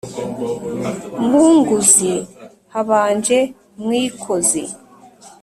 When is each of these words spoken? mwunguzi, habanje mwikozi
mwunguzi, 1.23 2.11
habanje 2.73 3.37
mwikozi 3.83 4.61